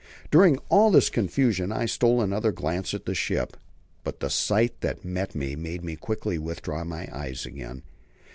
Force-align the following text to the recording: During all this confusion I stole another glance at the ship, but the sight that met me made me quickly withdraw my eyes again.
During 0.31 0.57
all 0.67 0.89
this 0.89 1.11
confusion 1.11 1.71
I 1.71 1.85
stole 1.85 2.23
another 2.23 2.51
glance 2.51 2.95
at 2.95 3.05
the 3.05 3.13
ship, 3.13 3.55
but 4.03 4.19
the 4.19 4.31
sight 4.31 4.81
that 4.81 5.05
met 5.05 5.35
me 5.35 5.55
made 5.55 5.83
me 5.83 5.95
quickly 5.95 6.39
withdraw 6.39 6.83
my 6.83 7.07
eyes 7.15 7.45
again. 7.45 7.83